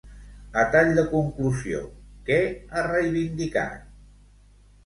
A 0.61 0.63
tall 0.75 0.89
de 0.99 1.03
conclusió, 1.11 1.81
què 2.31 2.39
ha 2.71 2.87
reivindicat? 2.89 3.85